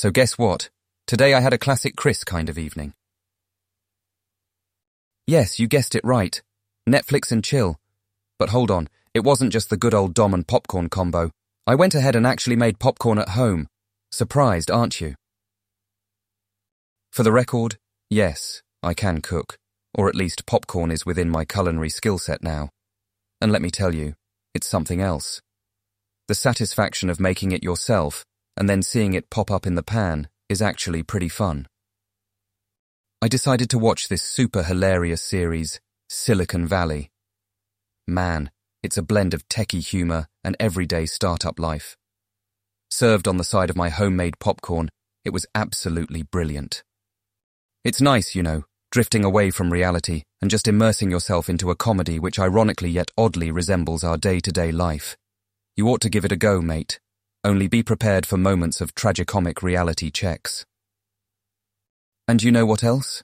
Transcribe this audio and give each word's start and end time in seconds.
So 0.00 0.10
guess 0.10 0.38
what? 0.38 0.70
Today 1.06 1.34
I 1.34 1.40
had 1.40 1.52
a 1.52 1.58
classic 1.58 1.94
Chris 1.94 2.24
kind 2.24 2.48
of 2.48 2.56
evening. 2.56 2.94
Yes, 5.26 5.60
you 5.60 5.68
guessed 5.68 5.94
it 5.94 6.00
right. 6.02 6.40
Netflix 6.88 7.30
and 7.30 7.44
chill. 7.44 7.76
But 8.38 8.48
hold 8.48 8.70
on, 8.70 8.88
it 9.12 9.24
wasn't 9.24 9.52
just 9.52 9.68
the 9.68 9.76
good 9.76 9.92
old 9.92 10.14
Dom 10.14 10.32
and 10.32 10.48
popcorn 10.48 10.88
combo. 10.88 11.32
I 11.66 11.74
went 11.74 11.94
ahead 11.94 12.16
and 12.16 12.26
actually 12.26 12.56
made 12.56 12.78
popcorn 12.78 13.18
at 13.18 13.36
home. 13.40 13.66
Surprised, 14.10 14.70
aren't 14.70 15.02
you? 15.02 15.16
For 17.12 17.22
the 17.22 17.30
record, 17.30 17.76
yes, 18.08 18.62
I 18.82 18.94
can 18.94 19.20
cook, 19.20 19.58
or 19.92 20.08
at 20.08 20.14
least 20.14 20.46
popcorn 20.46 20.90
is 20.90 21.04
within 21.04 21.28
my 21.28 21.44
culinary 21.44 21.90
skill 21.90 22.16
set 22.16 22.42
now. 22.42 22.70
And 23.38 23.52
let 23.52 23.60
me 23.60 23.70
tell 23.70 23.94
you, 23.94 24.14
it's 24.54 24.66
something 24.66 25.02
else. 25.02 25.42
The 26.26 26.34
satisfaction 26.34 27.10
of 27.10 27.20
making 27.20 27.52
it 27.52 27.62
yourself 27.62 28.24
and 28.56 28.68
then 28.68 28.82
seeing 28.82 29.14
it 29.14 29.30
pop 29.30 29.50
up 29.50 29.66
in 29.66 29.74
the 29.74 29.82
pan 29.82 30.28
is 30.48 30.60
actually 30.60 31.02
pretty 31.02 31.28
fun. 31.28 31.66
I 33.22 33.28
decided 33.28 33.68
to 33.70 33.78
watch 33.78 34.08
this 34.08 34.22
super 34.22 34.62
hilarious 34.62 35.22
series, 35.22 35.80
Silicon 36.08 36.66
Valley. 36.66 37.10
Man, 38.06 38.50
it's 38.82 38.96
a 38.96 39.02
blend 39.02 39.34
of 39.34 39.46
techie 39.48 39.86
humour 39.86 40.26
and 40.42 40.56
everyday 40.58 41.06
startup 41.06 41.58
life. 41.58 41.96
Served 42.90 43.28
on 43.28 43.36
the 43.36 43.44
side 43.44 43.70
of 43.70 43.76
my 43.76 43.90
homemade 43.90 44.38
popcorn, 44.38 44.88
it 45.24 45.32
was 45.32 45.46
absolutely 45.54 46.22
brilliant. 46.22 46.82
It's 47.84 48.00
nice, 48.00 48.34
you 48.34 48.42
know, 48.42 48.64
drifting 48.90 49.24
away 49.24 49.50
from 49.50 49.72
reality 49.72 50.22
and 50.40 50.50
just 50.50 50.66
immersing 50.66 51.10
yourself 51.10 51.48
into 51.48 51.70
a 51.70 51.76
comedy 51.76 52.18
which 52.18 52.38
ironically 52.38 52.90
yet 52.90 53.10
oddly 53.16 53.50
resembles 53.50 54.02
our 54.02 54.16
day-to-day 54.16 54.72
life. 54.72 55.16
You 55.76 55.88
ought 55.88 56.00
to 56.00 56.10
give 56.10 56.24
it 56.24 56.32
a 56.32 56.36
go, 56.36 56.60
mate. 56.60 56.98
Only 57.42 57.68
be 57.68 57.82
prepared 57.82 58.26
for 58.26 58.36
moments 58.36 58.82
of 58.82 58.94
tragicomic 58.94 59.62
reality 59.62 60.10
checks. 60.10 60.66
And 62.28 62.42
you 62.42 62.52
know 62.52 62.66
what 62.66 62.84
else? 62.84 63.22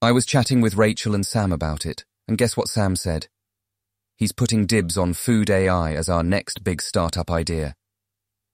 I 0.00 0.12
was 0.12 0.24
chatting 0.24 0.60
with 0.60 0.76
Rachel 0.76 1.14
and 1.14 1.26
Sam 1.26 1.52
about 1.52 1.84
it, 1.84 2.04
and 2.28 2.38
guess 2.38 2.56
what 2.56 2.68
Sam 2.68 2.94
said? 2.94 3.26
He's 4.16 4.32
putting 4.32 4.66
dibs 4.66 4.96
on 4.96 5.14
Food 5.14 5.50
AI 5.50 5.94
as 5.94 6.08
our 6.08 6.22
next 6.22 6.62
big 6.62 6.80
startup 6.80 7.28
idea. 7.28 7.74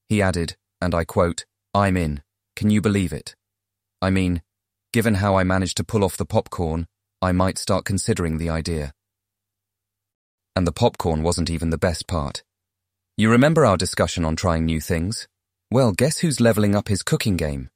He 0.09 0.22
added, 0.22 0.56
and 0.81 0.94
I 0.94 1.05
quote, 1.05 1.44
I'm 1.75 1.98
in. 1.98 2.22
Can 2.56 2.70
you 2.70 2.81
believe 2.81 3.12
it? 3.12 3.34
I 4.00 4.09
mean, 4.09 4.41
given 4.94 5.17
how 5.17 5.37
I 5.37 5.44
managed 5.44 5.77
to 5.77 5.84
pull 5.84 6.03
off 6.03 6.17
the 6.17 6.25
popcorn, 6.25 6.87
I 7.20 7.33
might 7.33 7.59
start 7.59 7.84
considering 7.84 8.39
the 8.39 8.48
idea. 8.48 8.92
And 10.56 10.67
the 10.67 10.72
popcorn 10.72 11.22
wasn't 11.22 11.50
even 11.50 11.69
the 11.69 11.78
best 11.78 12.06
part. 12.09 12.42
You 13.20 13.33
remember 13.33 13.66
our 13.66 13.77
discussion 13.77 14.24
on 14.24 14.36
trying 14.36 14.64
new 14.64 14.80
things? 14.80 15.27
Well, 15.72 15.91
guess 15.91 16.19
who's 16.19 16.38
leveling 16.38 16.77
up 16.77 16.86
his 16.86 17.02
cooking 17.02 17.36
game? 17.36 17.69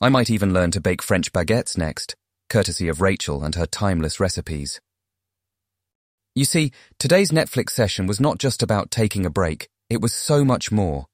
I 0.00 0.08
might 0.08 0.30
even 0.30 0.54
learn 0.54 0.70
to 0.70 0.80
bake 0.80 1.02
French 1.02 1.34
baguettes 1.34 1.76
next, 1.76 2.14
courtesy 2.48 2.88
of 2.88 3.02
Rachel 3.02 3.44
and 3.44 3.54
her 3.56 3.66
timeless 3.66 4.18
recipes. 4.18 4.80
You 6.34 6.46
see, 6.46 6.72
today's 6.98 7.30
Netflix 7.30 7.72
session 7.72 8.06
was 8.06 8.20
not 8.20 8.38
just 8.38 8.62
about 8.62 8.90
taking 8.90 9.26
a 9.26 9.30
break, 9.30 9.68
it 9.90 10.00
was 10.00 10.14
so 10.14 10.46
much 10.46 10.72
more. 10.72 11.04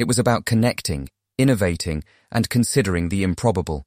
It 0.00 0.08
was 0.08 0.18
about 0.18 0.44
connecting, 0.44 1.08
innovating, 1.38 2.02
and 2.32 2.50
considering 2.50 3.08
the 3.08 3.22
improbable. 3.22 3.84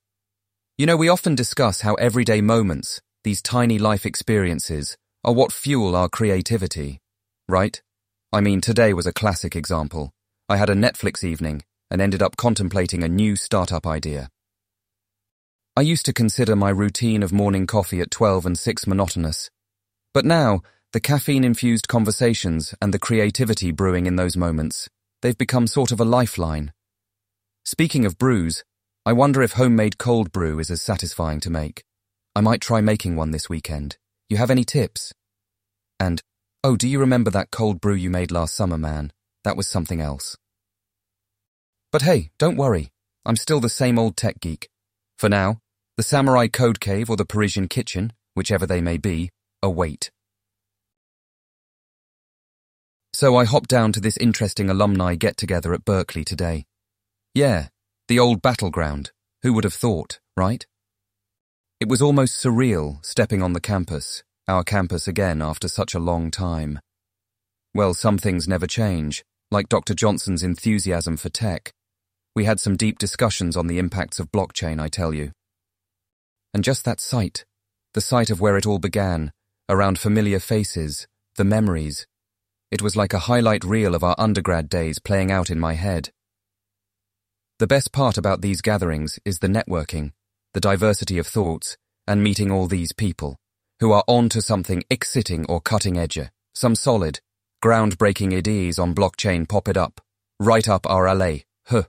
You 0.77 0.86
know, 0.86 0.95
we 0.95 1.09
often 1.09 1.36
discuss 1.36 1.81
how 1.81 1.95
everyday 1.95 2.39
moments, 2.39 3.02
these 3.25 3.41
tiny 3.41 3.77
life 3.77 4.05
experiences, 4.05 4.95
are 5.25 5.33
what 5.33 5.52
fuel 5.52 5.93
our 5.93 6.08
creativity, 6.08 6.99
right? 7.49 7.81
I 8.33 8.39
mean, 8.39 8.61
today 8.61 8.93
was 8.93 9.05
a 9.05 9.11
classic 9.11 9.57
example. 9.57 10.13
I 10.47 10.55
had 10.55 10.69
a 10.69 10.73
Netflix 10.73 11.21
evening 11.21 11.63
and 11.89 12.01
ended 12.01 12.21
up 12.21 12.37
contemplating 12.37 13.03
a 13.03 13.09
new 13.09 13.35
startup 13.35 13.85
idea. 13.85 14.29
I 15.75 15.81
used 15.81 16.05
to 16.05 16.13
consider 16.13 16.55
my 16.55 16.69
routine 16.69 17.23
of 17.23 17.33
morning 17.33 17.67
coffee 17.67 17.99
at 17.99 18.09
12 18.09 18.45
and 18.45 18.57
6 18.57 18.87
monotonous. 18.87 19.49
But 20.13 20.23
now, 20.23 20.61
the 20.93 21.02
caffeine-infused 21.02 21.89
conversations 21.89 22.73
and 22.81 22.93
the 22.93 22.99
creativity 22.99 23.71
brewing 23.71 24.05
in 24.05 24.15
those 24.15 24.37
moments, 24.37 24.87
they've 25.21 25.37
become 25.37 25.67
sort 25.67 25.91
of 25.91 25.99
a 25.99 26.05
lifeline. 26.05 26.71
Speaking 27.65 28.05
of 28.05 28.17
brews, 28.17 28.64
I 29.05 29.11
wonder 29.11 29.41
if 29.41 29.53
homemade 29.53 29.97
cold 29.97 30.31
brew 30.31 30.58
is 30.59 30.71
as 30.71 30.81
satisfying 30.81 31.41
to 31.41 31.49
make. 31.49 31.83
I 32.33 32.39
might 32.39 32.61
try 32.61 32.80
making 32.80 33.17
one 33.17 33.31
this 33.31 33.49
weekend. 33.49 33.97
You 34.30 34.37
have 34.37 34.52
any 34.52 34.64
tips? 34.64 35.11
And, 35.99 36.21
oh, 36.64 36.76
do 36.76 36.88
you 36.88 36.99
remember 36.99 37.32
that 37.32 37.52
cold 37.52 37.82
brew 37.82 37.95
you 37.95 38.10
made 38.10 38.32
last 38.32 38.55
summer, 38.55 38.77
man? 38.77 39.11
That 39.44 39.58
was 39.58 39.67
something 39.67 40.02
else. 40.02 40.38
But 41.92 42.04
hey, 42.04 42.32
don't 42.38 42.58
worry. 42.58 42.92
I'm 43.26 43.36
still 43.36 43.60
the 43.60 43.70
same 43.70 43.99
old 43.99 44.16
tech 44.16 44.39
geek. 44.39 44.70
For 45.17 45.30
now, 45.30 45.60
the 45.98 46.04
Samurai 46.04 46.48
Code 46.48 46.80
Cave 46.80 47.10
or 47.10 47.17
the 47.17 47.26
Parisian 47.26 47.67
Kitchen, 47.67 48.14
whichever 48.33 48.66
they 48.66 48.82
may 48.82 48.98
be, 48.98 49.30
await. 49.61 50.11
So 53.14 53.36
I 53.36 53.45
hopped 53.45 53.70
down 53.70 53.92
to 53.94 54.00
this 54.00 54.17
interesting 54.17 54.70
alumni 54.70 55.16
get-together 55.16 55.73
at 55.73 55.86
Berkeley 55.86 56.23
today. 56.23 56.66
Yeah, 57.36 57.67
the 58.08 58.20
old 58.20 58.42
battleground. 58.42 59.11
Who 59.44 59.54
would 59.54 59.64
have 59.64 59.73
thought, 59.73 60.20
right? 60.38 60.66
It 61.80 61.89
was 61.89 62.02
almost 62.02 62.44
surreal 62.44 63.04
stepping 63.04 63.42
on 63.42 63.54
the 63.54 63.60
campus, 63.60 64.23
our 64.52 64.64
campus 64.64 65.08
again 65.08 65.42
after 65.42 65.67
such 65.67 65.95
a 65.95 66.00
long 66.00 66.30
time. 66.30 66.80
Well, 67.73 67.94
some 67.94 68.17
things 68.17 68.48
never 68.48 68.67
change, 68.67 69.23
like 69.50 69.70
Dr. 69.70 69.94
Johnson's 69.94 70.44
enthusiasm 70.44 71.17
for 71.17 71.30
tech. 71.30 71.72
We 72.36 72.45
had 72.45 72.60
some 72.60 72.76
deep 72.76 73.00
discussions 73.00 73.58
on 73.58 73.67
the 73.67 73.80
impacts 73.80 74.20
of 74.20 74.32
blockchain, 74.32 74.80
I 74.80 74.89
tell 74.89 75.14
you. 75.14 75.32
And 76.54 76.64
just 76.64 76.86
that 76.86 77.00
site, 77.00 77.45
the 77.94 78.02
site 78.02 78.30
of 78.30 78.42
where 78.42 78.58
it 78.58 78.66
all 78.67 78.80
began, 78.80 79.32
around 79.70 79.98
familiar 79.98 80.39
faces, 80.39 81.08
the 81.38 81.45
memories, 81.45 82.06
it 82.72 82.82
was 82.82 82.95
like 82.95 83.14
a 83.14 83.20
highlight 83.20 83.64
reel 83.64 83.95
of 83.95 84.04
our 84.04 84.16
undergrad 84.18 84.70
days 84.70 85.00
playing 85.00 85.32
out 85.32 85.50
in 85.50 85.60
my 85.60 85.73
head. 85.73 86.10
The 87.60 87.68
best 87.68 87.92
part 87.92 88.18
about 88.18 88.42
these 88.42 88.62
gatherings 88.62 89.20
is 89.23 89.39
the 89.39 89.48
networking, 89.48 90.12
the 90.54 90.62
diversity 90.62 91.18
of 91.18 91.28
thoughts, 91.28 91.78
and 92.08 92.23
meeting 92.23 92.52
all 92.52 92.68
these 92.68 92.92
people, 92.94 93.38
who 93.81 93.92
are 93.92 94.03
on 94.08 94.30
to 94.30 94.42
something 94.42 94.83
exciting 94.92 95.43
or 95.49 95.59
cutting 95.59 95.97
edge, 95.97 96.19
some 96.53 96.75
solid, 96.75 97.19
groundbreaking 97.64 98.31
ideas 98.37 98.77
on 98.77 98.93
blockchain 98.93 99.49
pop 99.49 99.67
it 99.67 99.75
up, 99.75 99.99
right 100.39 100.69
up 100.69 100.87
our 100.87 101.08
alley, 101.08 101.45
huh. 101.65 101.83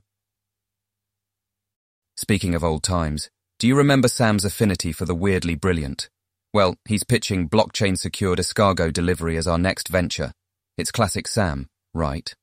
Speaking 2.16 2.54
of 2.54 2.64
old 2.64 2.82
times, 2.82 3.28
do 3.58 3.68
you 3.68 3.76
remember 3.76 4.08
Sam's 4.08 4.44
affinity 4.44 4.90
for 4.90 5.04
the 5.04 5.14
weirdly 5.14 5.54
brilliant? 5.54 6.08
Well, 6.54 6.76
he's 6.86 7.04
pitching 7.04 7.48
blockchain 7.48 7.98
secured 7.98 8.38
escargot 8.38 8.94
delivery 8.94 9.36
as 9.36 9.46
our 9.46 9.58
next 9.58 9.88
venture, 9.88 10.32
it's 10.78 10.90
classic 10.90 11.28
Sam, 11.28 11.68
right? 11.92 12.34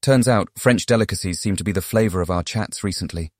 Turns 0.00 0.26
out 0.26 0.48
French 0.56 0.86
delicacies 0.86 1.38
seem 1.38 1.56
to 1.56 1.64
be 1.64 1.72
the 1.72 1.82
flavour 1.82 2.22
of 2.22 2.30
our 2.30 2.42
chats 2.42 2.82
recently. 2.82 3.30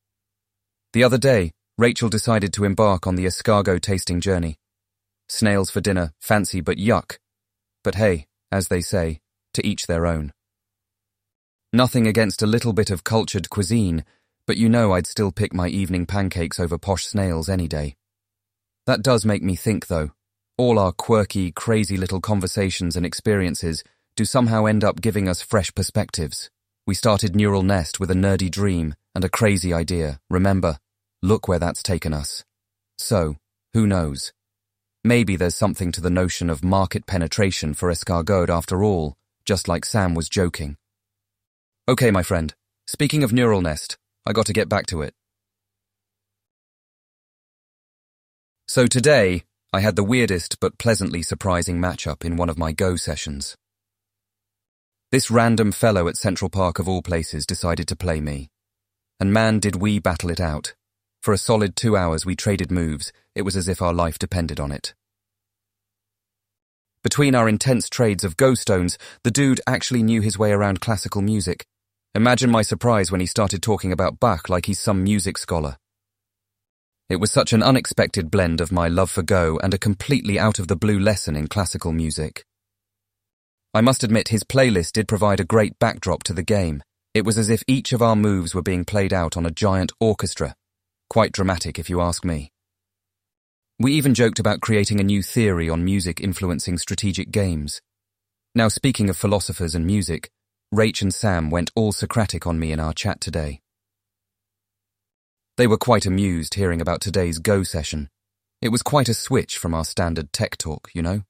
The 0.93 1.03
other 1.03 1.19
day, 1.19 1.53
Rachel 1.77 2.09
decided 2.09 2.53
to 2.53 2.65
embark 2.65 3.07
on 3.07 3.17
the 3.17 3.27
escargot 3.27 3.81
tasting 3.81 4.21
journey. 4.21 4.59
Snails 5.29 5.71
for 5.71 5.81
dinner, 5.81 6.13
fancy 6.21 6.61
but 6.61 6.77
yuck. 6.77 7.19
But 7.83 7.97
hey, 7.97 8.27
as 8.53 8.69
they 8.69 8.81
say, 8.81 9.21
to 9.55 9.67
each 9.67 9.89
their 9.89 10.07
own. 10.07 10.33
Nothing 11.73 12.07
against 12.07 12.43
a 12.43 12.47
little 12.47 12.73
bit 12.73 12.91
of 12.91 13.03
cultured 13.03 13.51
cuisine, 13.51 14.05
but 14.47 14.57
you 14.57 14.69
know 14.69 14.93
I'd 14.93 15.09
still 15.09 15.33
pick 15.33 15.53
my 15.53 15.67
evening 15.67 16.07
pancakes 16.07 16.61
over 16.61 16.79
posh 16.79 17.07
snails 17.07 17.49
any 17.49 17.67
day. 17.67 17.97
That 18.87 19.03
does 19.03 19.25
make 19.25 19.43
me 19.43 19.57
think, 19.57 19.89
though. 19.89 20.13
All 20.57 20.79
our 20.79 20.93
quirky, 20.93 21.51
crazy 21.51 21.97
little 21.97 22.21
conversations 22.21 22.95
and 22.95 23.05
experiences 23.05 23.83
do 24.15 24.25
somehow 24.25 24.67
end 24.67 24.85
up 24.85 25.01
giving 25.01 25.29
us 25.29 25.43
fresh 25.43 25.75
perspectives. 25.75 26.51
We 26.87 26.95
started 26.95 27.35
Neural 27.35 27.65
Nest 27.65 27.99
with 27.99 28.13
a 28.13 28.15
nerdy 28.15 28.49
dream 28.49 28.95
and 29.13 29.25
a 29.25 29.29
crazy 29.29 29.73
idea, 29.73 30.21
remember? 30.31 30.79
Look 31.25 31.49
where 31.49 31.59
that's 31.59 31.83
taken 31.83 32.13
us. 32.13 32.45
So, 32.99 33.37
who 33.73 33.87
knows? 33.87 34.35
Maybe 35.03 35.37
there's 35.37 35.55
something 35.57 35.91
to 35.93 36.03
the 36.03 36.11
notion 36.11 36.51
of 36.51 36.63
market 36.63 37.07
penetration 37.07 37.73
for 37.73 37.91
escargot 37.91 38.51
after 38.51 38.85
all, 38.85 39.15
just 39.47 39.67
like 39.67 39.87
Sam 39.87 40.15
was 40.15 40.29
joking. 40.29 40.77
Okay, 41.89 42.11
my 42.11 42.23
friend, 42.23 42.53
speaking 42.87 43.25
of 43.25 43.33
Neural 43.33 43.63
Nest, 43.63 43.97
I 44.27 44.35
got 44.35 44.45
to 44.45 44.53
get 44.53 44.69
back 44.69 44.85
to 44.89 45.01
it. 45.01 45.15
So 48.69 48.87
today, 48.87 49.45
I 49.73 49.81
had 49.81 49.97
the 49.97 50.05
weirdest 50.05 50.61
but 50.61 50.77
pleasantly 50.77 51.23
surprising 51.23 51.81
matchup 51.81 52.23
in 52.23 52.37
one 52.37 52.51
of 52.51 52.59
my 52.59 52.73
Go 52.73 52.97
sessions. 52.97 53.57
This 55.11 55.31
random 55.31 55.73
fellow 55.73 56.07
at 56.07 56.19
Central 56.19 56.51
Park 56.51 56.79
of 56.79 56.87
all 56.87 57.01
places 57.01 57.47
decided 57.47 57.89
to 57.89 57.97
play 57.97 58.21
me. 58.21 58.51
And 59.19 59.33
man 59.33 59.59
did 59.59 59.77
we 59.77 59.99
battle 59.99 60.29
it 60.29 60.39
out. 60.39 60.75
For 61.25 61.33
a 61.33 61.39
solid 61.39 61.75
two 61.75 61.97
hours 61.97 62.25
we 62.25 62.37
traded 62.37 62.71
moves, 62.71 63.13
it 63.35 63.43
was 63.43 63.57
as 63.57 63.67
if 63.67 63.83
our 63.83 63.93
life 63.93 64.19
depended 64.19 64.61
on 64.61 64.71
it. 64.71 64.95
Between 67.03 67.35
our 67.35 67.49
intense 67.49 67.89
trades 67.89 68.25
of 68.25 68.37
Go 68.37 68.55
stones, 68.55 68.99
the 69.25 69.31
dude 69.31 69.61
actually 69.67 70.05
knew 70.05 70.21
his 70.21 70.39
way 70.39 70.53
around 70.53 70.81
classical 70.81 71.23
music, 71.23 71.67
Imagine 72.17 72.49
my 72.49 72.63
surprise 72.63 73.11
when 73.11 73.21
he 73.21 73.27
started 73.27 73.61
talking 73.61 73.91
about 73.91 74.21
Bach 74.21 74.49
like 74.49 74.67
he's 74.67 74.79
some 74.79 75.03
music 75.03 75.37
scholar. 75.37 75.79
It 77.09 77.17
was 77.17 77.33
such 77.33 77.53
an 77.53 77.61
unexpected 77.61 78.31
blend 78.31 78.61
of 78.61 78.71
my 78.71 78.87
love 78.87 79.11
for 79.11 79.25
Go 79.25 79.59
and 79.65 79.75
a 79.75 79.79
completely 79.79 80.39
out 80.39 80.61
of 80.61 80.69
the 80.69 80.77
blue 80.77 81.01
lesson 81.01 81.35
in 81.35 81.49
classical 81.49 81.93
music. 81.93 82.45
I 83.75 83.81
must 83.81 84.05
admit 84.05 84.29
his 84.29 84.45
playlist 84.45 84.93
did 84.93 85.09
provide 85.09 85.41
a 85.41 85.45
great 85.45 85.77
backdrop 85.81 86.23
to 86.25 86.33
the 86.33 86.45
game. 86.45 86.85
It 87.15 87.25
was 87.25 87.37
as 87.37 87.51
if 87.51 87.65
each 87.67 87.93
of 87.93 88.01
our 88.01 88.15
moves 88.15 88.55
were 88.55 88.63
being 88.63 88.85
played 88.85 89.13
out 89.13 89.37
on 89.37 89.45
a 89.45 89.51
giant 89.51 89.91
orchestra. 89.99 90.55
Quite 91.09 91.33
dramatic 91.33 91.79
if 91.79 91.89
you 91.91 92.01
ask 92.01 92.25
me. 92.25 92.51
We 93.79 93.93
even 93.93 94.15
joked 94.15 94.39
about 94.39 94.61
creating 94.61 95.01
a 95.01 95.05
new 95.05 95.23
theory 95.23 95.69
on 95.69 95.85
music 95.85 96.21
influencing 96.21 96.79
strategic 96.79 97.31
games. 97.31 97.81
Now 98.55 98.69
speaking 98.69 99.11
of 99.11 99.17
philosophers 99.17 99.75
and 99.75 99.85
music, 99.85 100.31
Rach 100.73 101.03
and 101.03 101.13
Sam 101.13 101.51
went 101.51 101.71
all 101.75 101.93
Socratic 101.93 102.47
on 102.47 102.59
me 102.59 102.73
in 102.73 102.81
our 102.81 102.93
chat 102.93 103.21
today. 103.21 103.61
They 105.57 105.67
were 105.67 105.77
quite 105.77 106.07
amused 106.07 106.55
hearing 106.55 106.81
about 106.81 107.01
today's 107.01 107.39
Go 107.39 107.63
session. 107.63 108.09
It 108.61 108.71
was 108.71 108.83
quite 108.83 109.09
a 109.09 109.15
switch 109.15 109.59
from 109.59 109.75
our 109.75 109.85
standard 109.85 110.33
tech 110.33 110.57
talk, 110.57 110.89
you 110.95 111.03
know? 111.03 111.23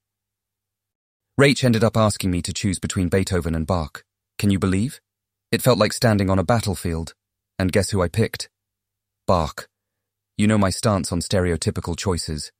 Rach 1.39 1.63
ended 1.63 1.83
up 1.83 1.97
asking 1.97 2.31
me 2.31 2.41
to 2.43 2.53
choose 2.53 2.79
between 2.79 3.09
Beethoven 3.09 3.55
and 3.55 3.67
Bach. 3.67 4.03
Can 4.39 4.51
you 4.51 4.59
believe? 4.59 5.01
It 5.51 5.61
felt 5.61 5.77
like 5.77 5.93
standing 5.93 6.29
on 6.29 6.39
a 6.39 6.43
battlefield. 6.43 7.13
And 7.59 7.71
guess 7.71 7.89
who 7.89 8.01
I 8.01 8.07
picked? 8.07 8.49
Bach. 9.27 9.67
You 10.37 10.45
know 10.45 10.59
my 10.59 10.69
stance 10.69 11.11
on 11.11 11.19
stereotypical 11.19 11.97
choices. 11.97 12.51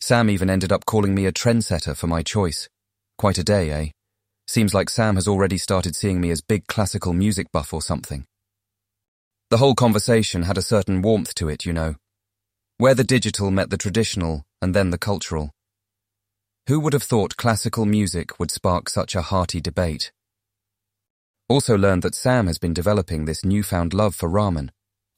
Sam 0.00 0.28
even 0.28 0.50
ended 0.50 0.72
up 0.72 0.84
calling 0.86 1.14
me 1.14 1.24
a 1.26 1.32
trendsetter 1.32 1.96
for 1.96 2.08
my 2.08 2.22
choice. 2.22 2.68
Quite 3.16 3.38
a 3.38 3.44
day, 3.44 3.70
eh? 3.70 3.86
Seems 4.48 4.74
like 4.74 4.90
Sam 4.90 5.14
has 5.14 5.28
already 5.28 5.56
started 5.56 5.94
seeing 5.94 6.20
me 6.20 6.32
as 6.32 6.40
big 6.40 6.66
classical 6.66 7.12
music 7.12 7.46
buff 7.52 7.72
or 7.72 7.80
something. 7.80 8.24
The 9.50 9.58
whole 9.58 9.76
conversation 9.76 10.42
had 10.42 10.58
a 10.58 10.62
certain 10.62 11.00
warmth 11.00 11.32
to 11.36 11.48
it, 11.48 11.64
you 11.64 11.72
know. 11.72 11.94
Where 12.78 12.96
the 12.96 13.04
digital 13.04 13.52
met 13.52 13.70
the 13.70 13.76
traditional 13.76 14.42
and 14.60 14.74
then 14.74 14.90
the 14.90 14.98
cultural. 14.98 15.52
Who 16.66 16.80
would 16.80 16.92
have 16.92 17.04
thought 17.04 17.36
classical 17.36 17.86
music 17.86 18.40
would 18.40 18.50
spark 18.50 18.88
such 18.88 19.14
a 19.14 19.22
hearty 19.22 19.60
debate? 19.60 20.10
Also 21.48 21.78
learned 21.78 22.02
that 22.02 22.16
Sam 22.16 22.48
has 22.48 22.58
been 22.58 22.74
developing 22.74 23.26
this 23.26 23.44
newfound 23.44 23.94
love 23.94 24.16
for 24.16 24.28
ramen. 24.28 24.70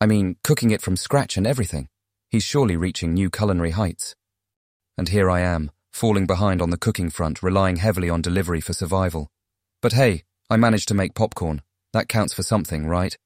I 0.03 0.07
mean, 0.07 0.35
cooking 0.43 0.73
it 0.73 0.83
from 0.83 0.97
scratch 0.97 1.37
and 1.37 1.47
everything. 1.47 1.87
He's 2.29 2.43
surely 2.43 2.77
reaching 2.77 3.15
new 3.15 3.31
culinary 3.31 3.71
heights. 3.71 4.17
And 4.99 5.09
here 5.09 5.31
I 5.31 5.43
am, 5.43 5.71
falling 5.93 6.27
behind 6.27 6.61
on 6.61 6.71
the 6.71 6.77
cooking 6.77 7.09
front, 7.09 7.41
relying 7.41 7.77
heavily 7.77 8.11
on 8.11 8.21
delivery 8.21 8.61
for 8.61 8.73
survival. 8.73 9.29
But 9.81 9.93
hey, 9.93 10.25
I 10.51 10.57
managed 10.57 10.89
to 10.89 10.95
make 10.95 11.15
popcorn. 11.15 11.63
That 11.93 12.09
counts 12.09 12.35
for 12.35 12.43
something, 12.43 12.89
right? 12.89 13.17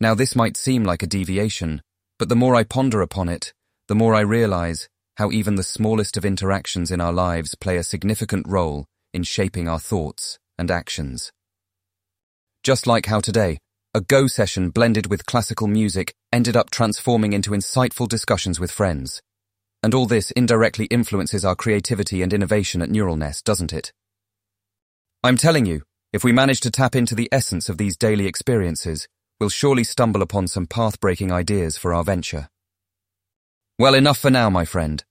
Now 0.00 0.16
this 0.16 0.34
might 0.34 0.56
seem 0.56 0.82
like 0.82 1.04
a 1.04 1.12
deviation, 1.18 1.82
but 2.18 2.28
the 2.28 2.34
more 2.34 2.56
I 2.56 2.64
ponder 2.64 3.00
upon 3.00 3.28
it, 3.28 3.54
the 3.86 3.94
more 3.94 4.12
I 4.12 4.22
realize 4.22 4.88
how 5.18 5.30
even 5.30 5.54
the 5.54 5.62
smallest 5.62 6.16
of 6.16 6.24
interactions 6.24 6.90
in 6.90 7.00
our 7.00 7.12
lives 7.12 7.54
play 7.54 7.76
a 7.76 7.84
significant 7.84 8.48
role 8.48 8.86
in 9.14 9.22
shaping 9.22 9.68
our 9.68 9.78
thoughts 9.78 10.40
and 10.58 10.68
actions. 10.68 11.30
Just 12.64 12.88
like 12.88 13.06
how 13.06 13.20
today, 13.20 13.58
a 13.96 14.02
Go 14.02 14.26
session 14.26 14.68
blended 14.68 15.06
with 15.06 15.24
classical 15.24 15.66
music 15.66 16.14
ended 16.30 16.54
up 16.54 16.68
transforming 16.68 17.32
into 17.32 17.52
insightful 17.52 18.06
discussions 18.06 18.60
with 18.60 18.70
friends. 18.70 19.22
And 19.82 19.94
all 19.94 20.04
this 20.04 20.30
indirectly 20.32 20.84
influences 20.90 21.46
our 21.46 21.54
creativity 21.56 22.20
and 22.20 22.30
innovation 22.30 22.82
at 22.82 22.90
Neural 22.90 23.16
Nest, 23.16 23.46
doesn't 23.46 23.72
it? 23.72 23.94
I'm 25.24 25.38
telling 25.38 25.64
you, 25.64 25.80
if 26.12 26.24
we 26.24 26.30
manage 26.30 26.60
to 26.60 26.70
tap 26.70 26.94
into 26.94 27.14
the 27.14 27.30
essence 27.32 27.70
of 27.70 27.78
these 27.78 27.96
daily 27.96 28.26
experiences, 28.26 29.08
we'll 29.40 29.48
surely 29.48 29.82
stumble 29.82 30.20
upon 30.20 30.46
some 30.46 30.66
path-breaking 30.66 31.32
ideas 31.32 31.78
for 31.78 31.94
our 31.94 32.04
venture. 32.04 32.50
Well, 33.78 33.94
enough 33.94 34.18
for 34.18 34.30
now, 34.30 34.50
my 34.50 34.66
friend. 34.66 35.02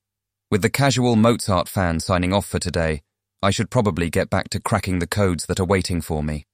With 0.52 0.62
the 0.62 0.70
casual 0.70 1.16
Mozart 1.16 1.68
fan 1.68 2.00
signing 2.02 2.34
off 2.34 2.46
for 2.46 2.60
today, 2.60 3.02
I 3.42 3.50
should 3.50 3.72
probably 3.72 4.12
get 4.12 4.30
back 4.30 4.50
to 4.50 4.60
cracking 4.60 5.00
the 5.00 5.08
codes 5.08 5.48
that 5.48 5.60
are 5.60 5.66
waiting 5.66 6.02
for 6.02 6.22
me. 6.22 6.46